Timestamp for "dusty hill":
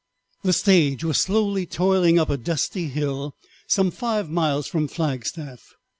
2.35-3.35